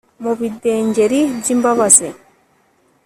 [0.23, 2.07] Mu bidengeri byimbabazi